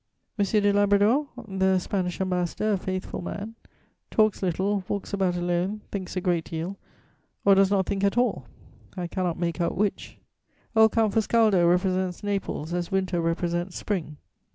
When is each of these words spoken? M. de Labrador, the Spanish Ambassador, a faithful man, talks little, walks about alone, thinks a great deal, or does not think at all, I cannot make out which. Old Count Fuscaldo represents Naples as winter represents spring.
M. 0.39 0.45
de 0.45 0.73
Labrador, 0.73 1.27
the 1.47 1.77
Spanish 1.77 2.19
Ambassador, 2.19 2.71
a 2.71 2.77
faithful 2.79 3.21
man, 3.21 3.53
talks 4.09 4.41
little, 4.41 4.83
walks 4.87 5.13
about 5.13 5.35
alone, 5.35 5.81
thinks 5.91 6.15
a 6.15 6.21
great 6.21 6.43
deal, 6.45 6.75
or 7.45 7.53
does 7.53 7.69
not 7.69 7.85
think 7.85 8.03
at 8.03 8.17
all, 8.17 8.47
I 8.97 9.05
cannot 9.05 9.37
make 9.37 9.61
out 9.61 9.77
which. 9.77 10.17
Old 10.75 10.91
Count 10.93 11.13
Fuscaldo 11.13 11.67
represents 11.69 12.23
Naples 12.23 12.73
as 12.73 12.91
winter 12.91 13.21
represents 13.21 13.77
spring. 13.77 14.17